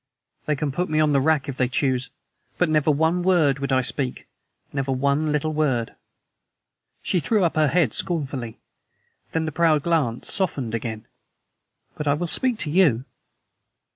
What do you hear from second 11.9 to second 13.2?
"But I will speak for you."